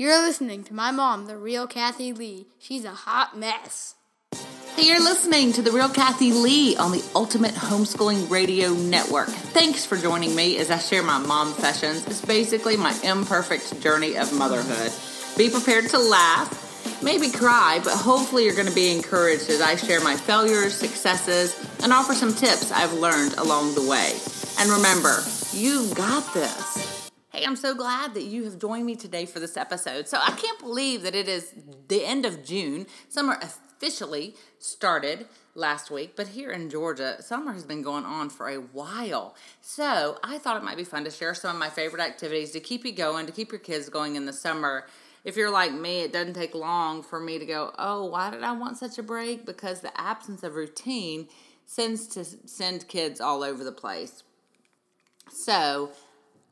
[0.00, 2.46] You're listening to my mom, the real Kathy Lee.
[2.60, 3.96] She's a hot mess.
[4.76, 9.26] Hey, you're listening to The Real Kathy Lee on the Ultimate Homeschooling Radio Network.
[9.26, 12.06] Thanks for joining me as I share my mom sessions.
[12.06, 14.92] It's basically my imperfect journey of motherhood.
[15.36, 19.74] Be prepared to laugh, maybe cry, but hopefully you're going to be encouraged as I
[19.74, 24.12] share my failures, successes, and offer some tips I've learned along the way.
[24.60, 26.97] And remember, you've got this.
[27.30, 30.08] Hey, I'm so glad that you have joined me today for this episode.
[30.08, 31.52] So, I can't believe that it is
[31.88, 32.86] the end of June.
[33.10, 38.48] Summer officially started last week, but here in Georgia, summer has been going on for
[38.48, 39.36] a while.
[39.60, 42.60] So, I thought it might be fun to share some of my favorite activities to
[42.60, 44.86] keep you going, to keep your kids going in the summer.
[45.22, 48.42] If you're like me, it doesn't take long for me to go, oh, why did
[48.42, 49.44] I want such a break?
[49.44, 51.28] Because the absence of routine
[51.66, 54.22] sends to send kids all over the place.
[55.30, 55.90] So,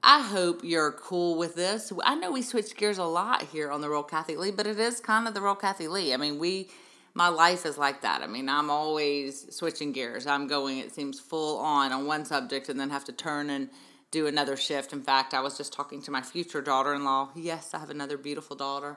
[0.08, 1.92] I hope you're cool with this.
[2.04, 4.78] I know we switch gears a lot here on the Real Kathy Lee, but it
[4.78, 6.14] is kind of the Real Kathy Lee.
[6.14, 6.68] I mean, we,
[7.14, 8.22] my life is like that.
[8.22, 10.28] I mean, I'm always switching gears.
[10.28, 13.68] I'm going, it seems, full on on one subject and then have to turn and
[14.12, 14.92] do another shift.
[14.92, 17.30] In fact, I was just talking to my future daughter in law.
[17.34, 18.96] Yes, I have another beautiful daughter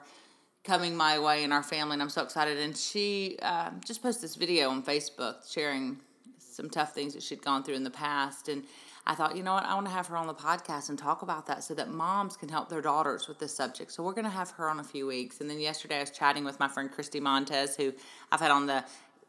[0.64, 2.60] coming my way in our family, and I'm so excited.
[2.60, 5.98] And she uh, just posted this video on Facebook sharing
[6.38, 8.48] some tough things that she'd gone through in the past.
[8.48, 8.64] And
[9.10, 11.24] I thought, you know what, I want to have her on the podcast and talk
[11.24, 13.92] about that so that moms can help their daughters with this subject.
[13.92, 15.42] So we're going to have her on a few weeks.
[15.42, 17.92] And then yesterday I was chatting with my friend Christy Montez, who
[18.32, 18.84] I've had on the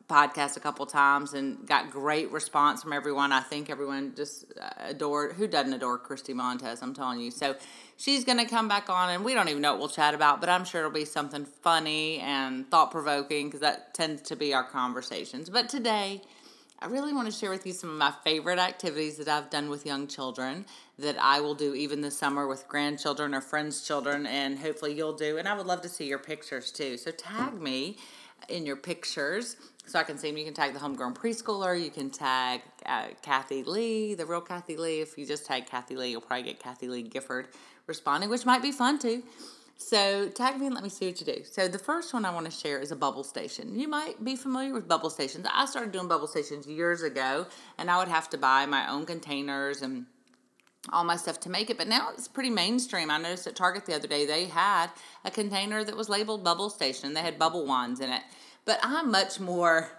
[0.07, 3.33] podcast a couple times and got great response from everyone.
[3.33, 5.33] I think everyone just uh, adored.
[5.33, 6.83] Who doesn't adore Christy Montez?
[6.83, 7.31] I'm telling you.
[7.31, 7.57] So
[7.97, 10.41] she's going to come back on, and we don't even know what we'll chat about,
[10.41, 14.53] but I'm sure it'll be something funny and thought provoking because that tends to be
[14.53, 15.49] our conversations.
[15.49, 16.21] But today,
[16.83, 19.69] I really want to share with you some of my favorite activities that I've done
[19.69, 20.65] with young children
[20.99, 25.13] that I will do even this summer with grandchildren or friends' children, and hopefully you'll
[25.13, 25.37] do.
[25.37, 26.97] And I would love to see your pictures too.
[26.97, 27.99] So tag me
[28.49, 30.39] in your pictures so I can see them.
[30.39, 31.79] You can tag the homegrown preschooler.
[31.79, 35.03] You can tag uh, Kathy Lee, the real Kathy Lee.
[35.03, 37.49] If you just tag Kathy Lee, you'll probably get Kathie Lee Gifford
[37.89, 39.23] responding, which might be fun too.
[39.83, 41.43] So tag me and let me see what you do.
[41.43, 43.79] So the first one I want to share is a bubble station.
[43.79, 45.47] You might be familiar with bubble stations.
[45.53, 47.47] I started doing bubble stations years ago,
[47.79, 50.05] and I would have to buy my own containers and
[50.93, 51.79] all my stuff to make it.
[51.79, 53.11] But now it's pretty mainstream.
[53.11, 54.89] I noticed at Target the other day they had
[55.25, 57.15] a container that was labeled bubble station.
[57.15, 58.23] They had bubble wands in it.
[58.67, 59.91] But I'm much more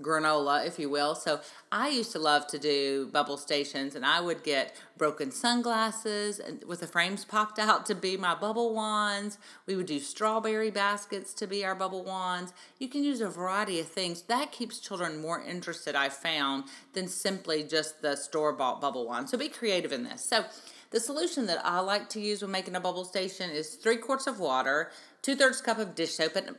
[0.00, 1.14] granola, if you will.
[1.14, 6.40] So I used to love to do bubble stations, and I would get broken sunglasses
[6.66, 9.38] with the frames popped out to be my bubble wands.
[9.66, 12.52] We would do strawberry baskets to be our bubble wands.
[12.78, 14.22] You can use a variety of things.
[14.22, 16.64] That keeps children more interested, I found,
[16.94, 19.28] than simply just the store bought bubble wand.
[19.28, 20.24] So be creative in this.
[20.24, 20.44] So
[20.90, 24.26] the solution that I like to use when making a bubble station is three quarts
[24.26, 24.90] of water,
[25.22, 26.56] two thirds cup of dish soap, and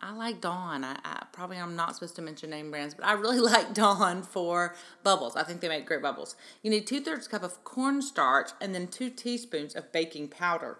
[0.00, 0.84] I like Dawn.
[0.84, 4.22] I, I, probably I'm not supposed to mention name brands, but I really like Dawn
[4.22, 5.36] for bubbles.
[5.36, 6.36] I think they make great bubbles.
[6.62, 10.78] You need two thirds cup of cornstarch and then two teaspoons of baking powder.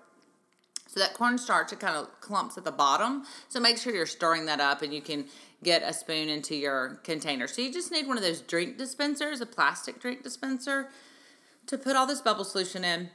[0.89, 3.25] So that cornstarch it kind of clumps at the bottom.
[3.49, 5.27] So make sure you're stirring that up, and you can
[5.63, 7.47] get a spoon into your container.
[7.47, 10.89] So you just need one of those drink dispensers, a plastic drink dispenser,
[11.67, 13.11] to put all this bubble solution in.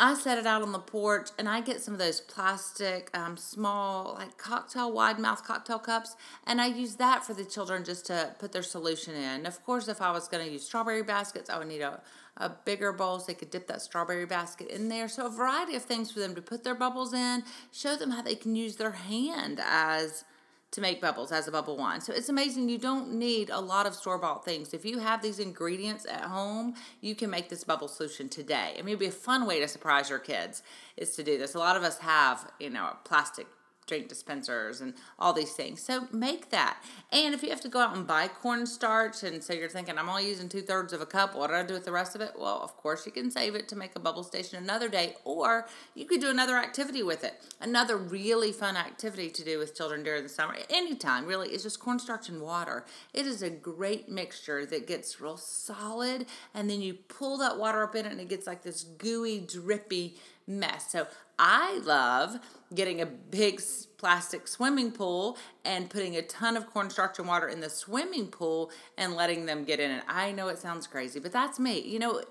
[0.00, 3.36] I set it out on the porch and I get some of those plastic, um,
[3.36, 6.14] small, like cocktail, wide mouth cocktail cups,
[6.46, 9.44] and I use that for the children just to put their solution in.
[9.44, 12.00] Of course, if I was going to use strawberry baskets, I would need a,
[12.36, 15.08] a bigger bowl so they could dip that strawberry basket in there.
[15.08, 17.42] So, a variety of things for them to put their bubbles in,
[17.72, 20.24] show them how they can use their hand as
[20.70, 22.02] to make bubbles as a bubble wand.
[22.02, 22.68] So it's amazing.
[22.68, 24.74] You don't need a lot of store bought things.
[24.74, 28.74] If you have these ingredients at home, you can make this bubble solution today.
[28.74, 30.62] I mean, it'd be a fun way to surprise your kids
[30.96, 31.54] is to do this.
[31.54, 33.46] A lot of us have, you know, plastic
[33.88, 35.82] drink dispensers and all these things.
[35.82, 36.80] So make that.
[37.10, 40.08] And if you have to go out and buy cornstarch, and so you're thinking, I'm
[40.08, 42.20] only using two thirds of a cup, what do I do with the rest of
[42.20, 42.34] it?
[42.38, 45.66] Well, of course, you can save it to make a bubble station another day, or
[45.94, 47.42] you could do another activity with it.
[47.60, 51.80] Another really fun activity to do with children during the summer, anytime really, is just
[51.80, 52.84] cornstarch and water.
[53.14, 57.82] It is a great mixture that gets real solid, and then you pull that water
[57.82, 60.92] up in it, and it gets like this gooey, drippy mess.
[60.92, 61.06] So
[61.38, 62.38] I love
[62.74, 63.62] getting a big
[63.96, 68.70] plastic swimming pool and putting a ton of cornstarch and water in the swimming pool
[68.96, 70.04] and letting them get in it.
[70.08, 71.80] I know it sounds crazy, but that's me.
[71.80, 72.22] You know,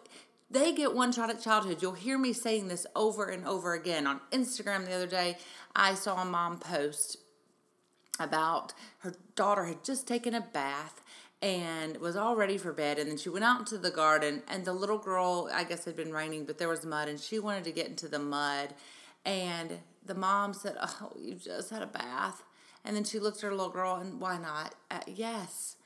[0.50, 1.82] they get one shot at childhood.
[1.82, 4.08] You'll hear me saying this over and over again.
[4.08, 5.38] On Instagram the other day,
[5.76, 7.18] I saw a mom post
[8.20, 11.02] about her daughter had just taken a bath
[11.42, 13.00] and was all ready for bed.
[13.00, 15.92] And then she went out into the garden, and the little girl, I guess it
[15.92, 18.74] had been raining, but there was mud, and she wanted to get into the mud.
[19.26, 22.44] And the mom said, "Oh, you just had a bath,"
[22.84, 24.76] and then she looked at her little girl and why not?
[24.90, 25.77] Uh, yes.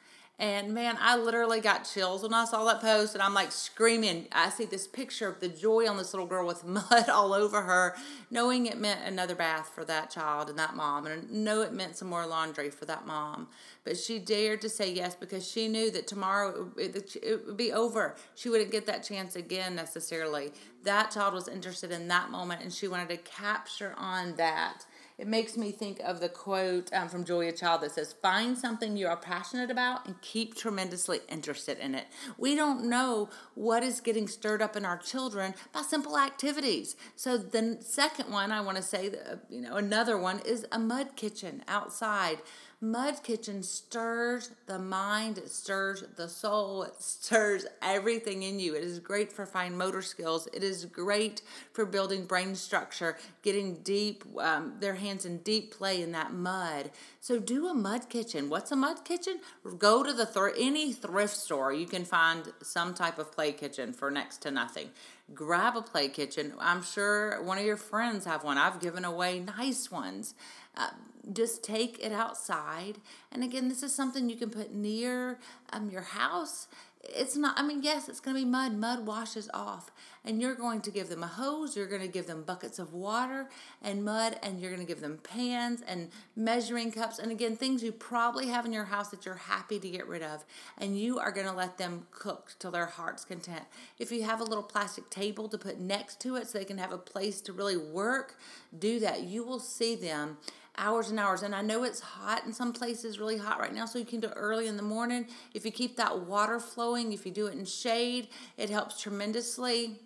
[0.42, 4.28] And man, I literally got chills when I saw that post, and I'm like screaming.
[4.32, 7.62] I see this picture of the joy on this little girl with mud all over
[7.62, 7.96] her,
[8.32, 11.74] knowing it meant another bath for that child and that mom, and I know it
[11.74, 13.50] meant some more laundry for that mom.
[13.84, 17.72] But she dared to say yes because she knew that tomorrow it, it would be
[17.72, 18.16] over.
[18.34, 20.54] She wouldn't get that chance again necessarily.
[20.84, 24.88] That child was interested in that moment, and she wanted to capture on that
[25.22, 28.98] it makes me think of the quote um, from Julia Child that says, Find something
[28.98, 32.08] you are passionate about and keep tremendously interested in it.
[32.40, 36.96] We don't know what is getting stirred up in our children by simple activities.
[37.16, 39.12] So, the second one I want to say,
[39.48, 42.40] you know, another one is a mud kitchen outside.
[42.84, 48.74] Mud Kitchen stirs the mind, it stirs the soul, it stirs everything in you.
[48.74, 50.48] It is great for fine motor skills.
[50.52, 51.44] It is great
[51.74, 56.90] for building brain structure, getting deep, um, their hands in deep play in that mud.
[57.20, 58.50] So do a mud kitchen.
[58.50, 59.42] What's a mud kitchen?
[59.78, 61.72] Go to the thr- any thrift store.
[61.72, 64.90] You can find some type of play kitchen for next to nothing
[65.34, 66.54] grab a play kitchen.
[66.60, 68.58] I'm sure one of your friends have one.
[68.58, 70.36] I've given away nice ones.
[70.76, 70.90] Uh,
[71.32, 72.98] just take it outside.
[73.32, 75.40] And again, this is something you can put near
[75.72, 76.68] um, your house.
[77.04, 78.74] It's not, I mean, yes, it's going to be mud.
[78.78, 79.92] Mud washes off.
[80.24, 82.94] And you're going to give them a hose, you're going to give them buckets of
[82.94, 83.50] water
[83.82, 87.18] and mud, and you're going to give them pans and measuring cups.
[87.18, 90.22] And again, things you probably have in your house that you're happy to get rid
[90.22, 90.46] of.
[90.78, 93.64] And you are going to let them cook till their heart's content.
[93.98, 96.78] If you have a little plastic table to put next to it so they can
[96.78, 98.38] have a place to really work,
[98.78, 99.24] do that.
[99.24, 100.38] You will see them
[100.78, 101.44] hours and hours.
[101.44, 104.20] And I know it's hot in some places, really hot right now, so you can
[104.20, 105.28] do it early in the morning.
[105.54, 110.00] If you keep that water flowing, if you do it in shade, it helps tremendously.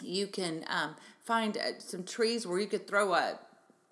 [0.00, 3.38] You can um, find uh, some trees where you could throw a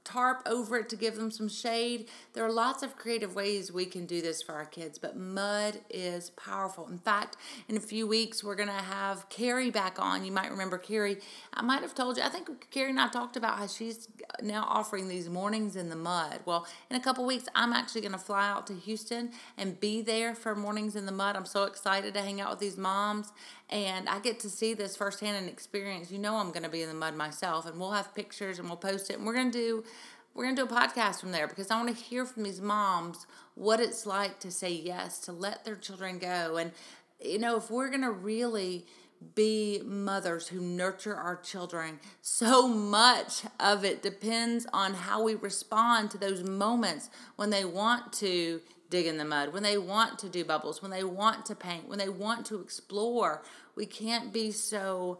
[0.04, 2.08] tarp over it to give them some shade.
[2.32, 5.80] There are lots of creative ways we can do this for our kids, but mud
[5.90, 6.88] is powerful.
[6.88, 7.36] In fact,
[7.68, 10.24] in a few weeks, we're going to have Carrie back on.
[10.24, 11.18] You might remember Carrie.
[11.54, 14.08] I might have told you, I think Carrie and I talked about how she's
[14.42, 16.40] now offering these mornings in the mud.
[16.44, 20.02] Well, in a couple weeks, I'm actually going to fly out to Houston and be
[20.02, 21.36] there for mornings in the mud.
[21.36, 23.32] I'm so excited to hang out with these moms
[23.70, 26.10] and I get to see this firsthand and experience.
[26.10, 28.68] You know, I'm going to be in the mud myself, and we'll have pictures and
[28.68, 29.84] we'll post it, and we're going to do
[30.34, 32.60] we're going to do a podcast from there because I want to hear from these
[32.60, 36.56] moms what it's like to say yes, to let their children go.
[36.56, 36.72] And,
[37.20, 38.86] you know, if we're going to really
[39.34, 46.10] be mothers who nurture our children, so much of it depends on how we respond
[46.10, 48.60] to those moments when they want to
[48.90, 51.88] dig in the mud, when they want to do bubbles, when they want to paint,
[51.88, 53.42] when they want to explore.
[53.74, 55.18] We can't be so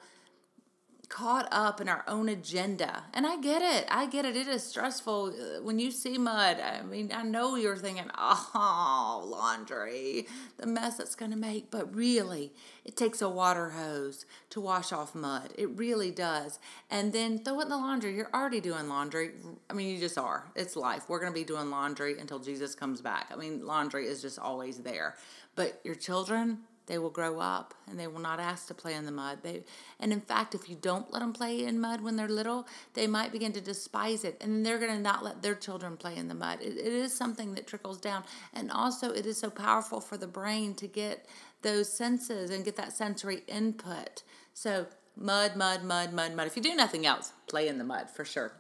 [1.13, 3.05] caught up in our own agenda.
[3.13, 3.87] And I get it.
[3.91, 4.35] I get it.
[4.35, 6.59] It is stressful uh, when you see mud.
[6.59, 10.27] I mean, I know you're thinking, oh, laundry,
[10.57, 11.71] the mess it's going to make.
[11.71, 12.55] But really,
[12.87, 15.53] it takes a water hose to wash off mud.
[15.59, 16.59] It really does.
[16.91, 18.17] And then throw it in the laundry.
[18.17, 19.33] You're already doing laundry.
[19.69, 20.51] I mean, you just are.
[20.57, 21.05] It's life.
[21.09, 23.31] We're going to be doing laundry until Jesus comes back.
[23.31, 25.17] I mean, laundry is just always there.
[25.57, 29.07] But your children, they will grow up and they will not ask to play in
[29.07, 29.39] the mud.
[29.43, 29.63] They,
[30.01, 33.07] and in fact, if you don't let them play in mud when they're little, they
[33.07, 36.29] might begin to despise it and they're going to not let their children play in
[36.29, 36.61] the mud.
[36.61, 38.25] It, it is something that trickles down.
[38.53, 41.27] And also, it is so powerful for the brain to get
[41.63, 44.23] those senses and get that sensory input.
[44.53, 44.87] So,
[45.17, 46.47] mud, mud, mud, mud, mud.
[46.47, 48.53] If you do nothing else, play in the mud for sure.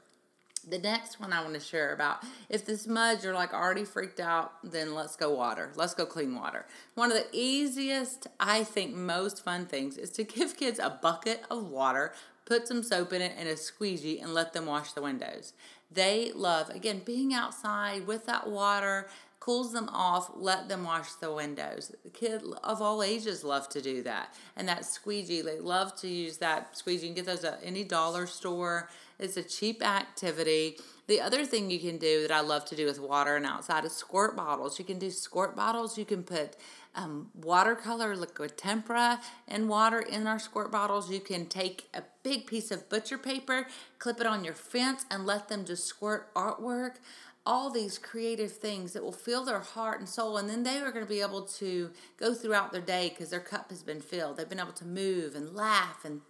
[0.68, 4.20] The next one I want to share about if this mud you're like already freaked
[4.20, 5.72] out, then let's go water.
[5.74, 6.66] Let's go clean water.
[6.94, 11.42] One of the easiest, I think, most fun things is to give kids a bucket
[11.50, 12.12] of water,
[12.44, 15.52] put some soap in it and a squeegee, and let them wash the windows.
[15.90, 19.08] They love, again, being outside with that water,
[19.42, 21.92] cools them off, let them wash the windows.
[22.04, 24.32] The kid of all ages love to do that.
[24.56, 27.08] And that squeegee, they love to use that squeegee.
[27.08, 28.88] You can get those at any dollar store.
[29.18, 30.76] It's a cheap activity.
[31.08, 33.84] The other thing you can do that I love to do with water and outside
[33.84, 34.78] is squirt bottles.
[34.78, 35.98] You can do squirt bottles.
[35.98, 36.56] You can put
[36.94, 41.10] um, watercolor, liquid tempera, and water in our squirt bottles.
[41.10, 43.66] You can take a big piece of butcher paper,
[43.98, 46.98] clip it on your fence, and let them just squirt artwork
[47.44, 50.92] all these creative things that will fill their heart and soul and then they are
[50.92, 54.36] going to be able to go throughout their day because their cup has been filled.
[54.36, 56.20] They've been able to move and laugh and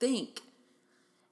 [0.00, 0.40] think.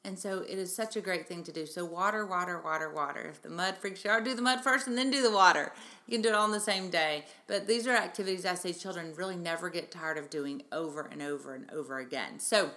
[0.05, 1.65] And so it is such a great thing to do.
[1.65, 3.29] So water water water water.
[3.31, 5.73] If the mud freaks you out do the mud first and then do the water.
[6.07, 7.25] You can do it all in the same day.
[7.47, 11.23] But these are activities i say children really never get tired of doing over and
[11.23, 12.41] over and over again.
[12.41, 12.71] So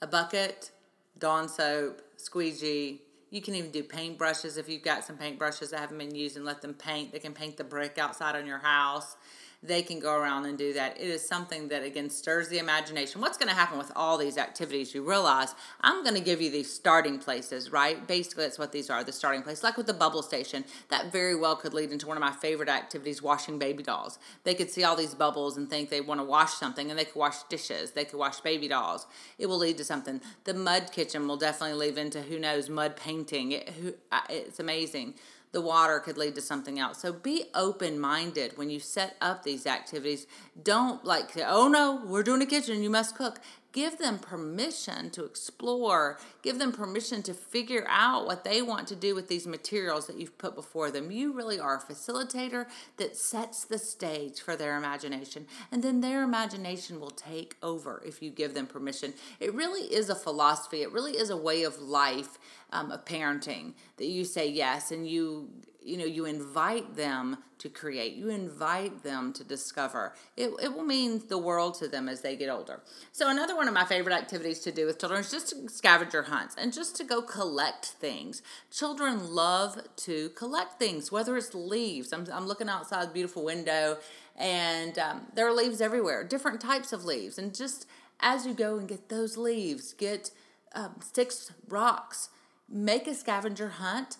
[0.00, 0.70] a bucket
[1.18, 3.00] dawn soap squeegee
[3.34, 6.14] You can even do paint brushes if you've got some paint brushes that haven't been
[6.14, 7.10] used and let them paint.
[7.10, 9.16] They can paint the brick outside on your house
[9.66, 11.00] they can go around and do that.
[11.00, 13.20] It is something that, again, stirs the imagination.
[13.20, 14.94] What's going to happen with all these activities?
[14.94, 18.06] You realize I'm going to give you these starting places, right?
[18.06, 19.62] Basically, that's what these are the starting place.
[19.62, 22.68] Like with the bubble station, that very well could lead into one of my favorite
[22.68, 24.18] activities washing baby dolls.
[24.44, 27.06] They could see all these bubbles and think they want to wash something, and they
[27.06, 29.06] could wash dishes, they could wash baby dolls.
[29.38, 30.20] It will lead to something.
[30.44, 33.52] The mud kitchen will definitely lead into who knows, mud painting.
[33.52, 33.94] It, who,
[34.28, 35.14] it's amazing
[35.54, 36.98] the water could lead to something else.
[36.98, 40.26] So be open minded when you set up these activities.
[40.62, 43.38] Don't like, oh no, we're doing a kitchen, you must cook
[43.74, 48.96] give them permission to explore, give them permission to figure out what they want to
[48.96, 51.10] do with these materials that you've put before them.
[51.10, 52.66] You really are a facilitator
[52.96, 58.22] that sets the stage for their imagination, and then their imagination will take over if
[58.22, 59.12] you give them permission.
[59.40, 62.38] It really is a philosophy, it really is a way of life
[62.72, 65.48] um, of parenting that you say yes and you
[65.84, 70.14] you know you invite them to create you invite them to discover.
[70.36, 72.80] It, it will mean the world to them as they get older.
[73.12, 76.54] So another one of my favorite activities to do with children is just scavenger hunts
[76.58, 78.42] and just to go collect things.
[78.70, 82.12] Children love to collect things whether it's leaves.
[82.12, 83.98] I'm, I'm looking outside the beautiful window
[84.36, 87.38] and um, there are leaves everywhere different types of leaves.
[87.38, 87.86] And just
[88.20, 90.30] as you go and get those leaves get
[90.74, 92.30] um, sticks rocks
[92.68, 94.16] make a scavenger hunt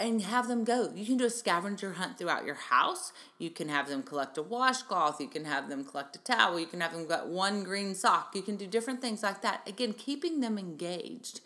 [0.00, 0.90] and have them go.
[0.94, 3.12] You can do a scavenger hunt throughout your house.
[3.38, 5.20] You can have them collect a washcloth.
[5.20, 6.58] You can have them collect a towel.
[6.58, 8.34] You can have them get one green sock.
[8.34, 9.60] You can do different things like that.
[9.68, 11.42] Again, keeping them engaged.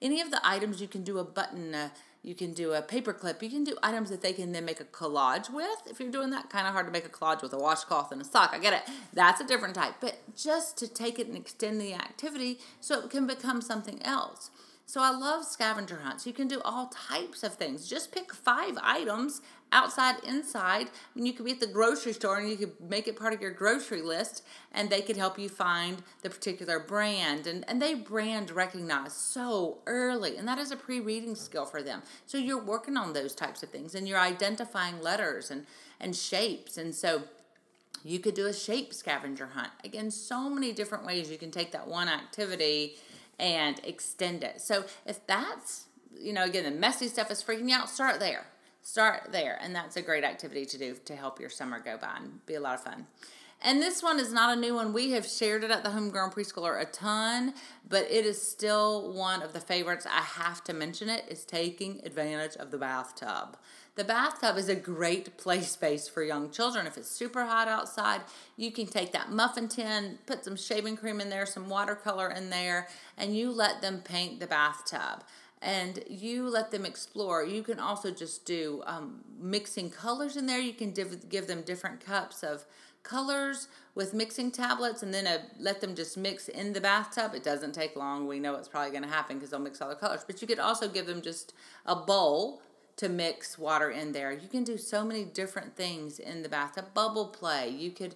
[0.00, 1.90] Any of the items you can do a button, uh,
[2.22, 3.42] you can do a paper clip.
[3.42, 5.82] You can do items that they can then make a collage with.
[5.86, 8.22] If you're doing that, kind of hard to make a collage with a washcloth and
[8.22, 8.52] a sock.
[8.54, 8.82] I get it.
[9.12, 9.96] That's a different type.
[10.00, 14.50] But just to take it and extend the activity so it can become something else.
[14.88, 16.26] So I love scavenger hunts.
[16.26, 17.86] You can do all types of things.
[17.86, 20.88] Just pick five items outside, inside.
[21.14, 23.42] Mean, you could be at the grocery store and you could make it part of
[23.42, 27.46] your grocery list and they could help you find the particular brand.
[27.46, 30.38] And, and they brand recognize so early.
[30.38, 32.02] And that is a pre reading skill for them.
[32.24, 35.66] So you're working on those types of things and you're identifying letters and,
[36.00, 36.78] and shapes.
[36.78, 37.24] And so
[38.02, 39.70] you could do a shape scavenger hunt.
[39.84, 42.96] Again, so many different ways you can take that one activity
[43.38, 44.60] and extend it.
[44.60, 45.86] So if that's,
[46.18, 48.46] you know, again, the messy stuff is freaking you out, start there.
[48.82, 49.58] Start there.
[49.60, 52.54] And that's a great activity to do to help your summer go by and be
[52.54, 53.06] a lot of fun.
[53.60, 54.92] And this one is not a new one.
[54.92, 57.54] We have shared it at the Homegrown Preschooler a ton,
[57.88, 60.06] but it is still one of the favorites.
[60.06, 63.56] I have to mention it is taking advantage of the bathtub.
[63.96, 66.86] The bathtub is a great play space for young children.
[66.86, 68.20] If it's super hot outside,
[68.56, 72.50] you can take that muffin tin, put some shaving cream in there, some watercolor in
[72.50, 72.86] there,
[73.16, 75.24] and you let them paint the bathtub
[75.60, 77.44] and you let them explore.
[77.44, 80.60] You can also just do um, mixing colors in there.
[80.60, 82.64] You can div- give them different cups of
[83.08, 87.34] colors with mixing tablets and then a, let them just mix in the bathtub.
[87.34, 88.28] It doesn't take long.
[88.28, 90.24] We know it's probably going to happen because they'll mix all the colors.
[90.26, 91.54] But you could also give them just
[91.86, 92.62] a bowl
[92.96, 94.32] to mix water in there.
[94.32, 96.92] You can do so many different things in the bathtub.
[96.94, 97.68] Bubble play.
[97.68, 98.14] You could,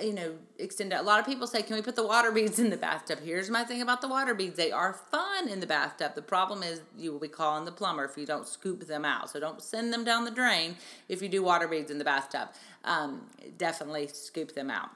[0.00, 0.96] you know, extend it.
[0.96, 3.18] A lot of people say, can we put the water beads in the bathtub?
[3.20, 4.56] Here's my thing about the water beads.
[4.56, 6.14] They are fun in the bathtub.
[6.14, 9.30] The problem is you will be calling the plumber if you don't scoop them out.
[9.30, 10.76] So don't send them down the drain
[11.08, 12.48] if you do water beads in the bathtub.
[12.84, 13.26] Um,
[13.58, 14.90] definitely scoop them out.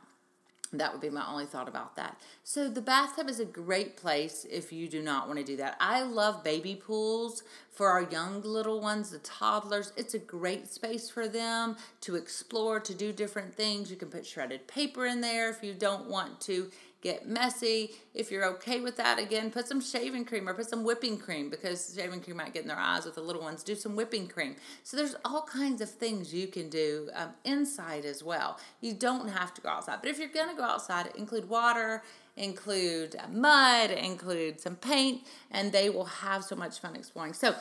[0.72, 2.20] That would be my only thought about that.
[2.44, 5.76] So, the bathtub is a great place if you do not want to do that.
[5.80, 9.92] I love baby pools for our young little ones, the toddlers.
[9.96, 13.90] It's a great space for them to explore, to do different things.
[13.90, 16.70] You can put shredded paper in there if you don't want to
[17.06, 17.92] get messy.
[18.14, 21.50] If you're okay with that, again, put some shaving cream or put some whipping cream
[21.50, 23.62] because shaving cream might get in their eyes with the little ones.
[23.62, 24.56] Do some whipping cream.
[24.82, 28.58] So there's all kinds of things you can do um, inside as well.
[28.80, 32.02] You don't have to go outside, but if you're going to go outside, include water
[32.36, 37.32] include mud, include some paint, and they will have so much fun exploring.
[37.32, 37.54] So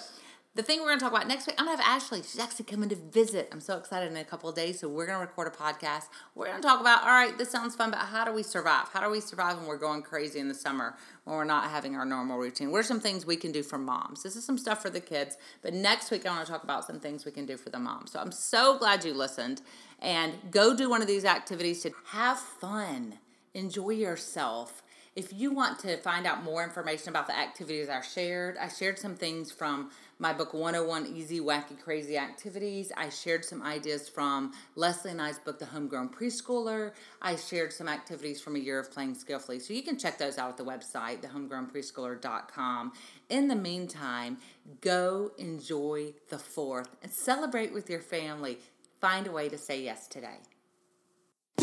[0.56, 2.20] the thing we're going to talk about next week, I'm going to have Ashley.
[2.20, 3.50] She's actually coming to visit.
[3.52, 4.80] I'm so excited in a couple of days.
[4.80, 6.04] So, we're going to record a podcast.
[6.34, 8.88] We're going to talk about, all right, this sounds fun, but how do we survive?
[8.94, 10.96] How do we survive when we're going crazy in the summer
[11.26, 12.72] when we're not having our normal routine?
[12.72, 14.24] What are some things we can do for moms?
[14.24, 15.38] This is some stuff for the kids.
[15.62, 17.80] But next week, I want to talk about some things we can do for the
[17.80, 18.12] moms.
[18.14, 19.62] So, I'm so glad you listened.
[20.00, 23.16] And go do one of these activities to have fun,
[23.54, 24.84] enjoy yourself
[25.16, 29.00] If you want to find out more information about the activities I shared, I shared
[29.00, 32.92] some things from my book 101 Easy, Wacky, Crazy Activities.
[32.98, 36.92] I shared some ideas from Leslie and I's book, The Homegrown Preschooler.
[37.22, 39.60] I shared some activities from A Year of Playing Skillfully.
[39.60, 42.92] So you can check those out at the website, thehomegrownpreschooler.com.
[43.30, 44.40] In the meantime,
[44.82, 48.58] go enjoy the fourth and celebrate with your family.
[49.00, 50.40] Find a way to say yes today.